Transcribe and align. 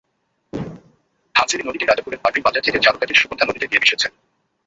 ধানসিঁড়ি 1.35 1.63
নদীটি 1.65 1.85
রাজাপুরের 1.85 2.21
বাগড়ি 2.23 2.41
বাজার 2.43 2.65
থেকে 2.65 2.77
ঝালকাঠির 2.79 3.19
সুগন্ধা 3.21 3.45
নদীতে 3.45 3.67
গিয়ে 3.69 3.81
মিশেছে। 3.83 4.07